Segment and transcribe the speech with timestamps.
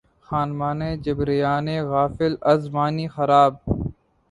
[0.27, 3.53] خانمانِ جبریانِ غافل از معنی خراب!